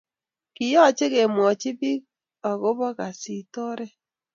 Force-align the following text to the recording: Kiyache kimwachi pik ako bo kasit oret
Kiyache 0.55 1.05
kimwachi 1.13 1.69
pik 1.79 2.01
ako 2.49 2.69
bo 2.77 2.87
kasit 2.97 3.53
oret 3.67 3.93